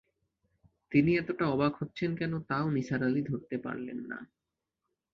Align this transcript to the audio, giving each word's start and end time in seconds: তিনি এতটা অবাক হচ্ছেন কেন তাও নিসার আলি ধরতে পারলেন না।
তিনি 0.91 1.11
এতটা 1.17 1.45
অবাক 1.47 1.73
হচ্ছেন 1.81 2.11
কেন 2.15 2.33
তাও 2.49 2.65
নিসার 2.69 3.01
আলি 3.03 3.21
ধরতে 3.21 3.55
পারলেন 3.57 3.99
না। 4.07 4.19